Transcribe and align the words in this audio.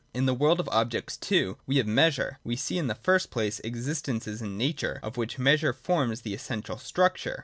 In 0.15 0.25
the 0.25 0.33
world 0.33 0.59
of 0.59 0.67
objects, 0.69 1.15
too, 1.15 1.59
we 1.67 1.77
have 1.77 1.85
measure. 1.85 2.39
We 2.43 2.55
see, 2.55 2.79
in 2.79 2.87
the 2.87 2.95
first 2.95 3.29
place, 3.29 3.59
existences 3.63 4.41
in 4.41 4.57
Nature, 4.57 4.99
of 5.03 5.15
which 5.15 5.37
measure 5.37 5.73
forms 5.73 6.21
the 6.21 6.33
essential 6.33 6.79
structure. 6.79 7.39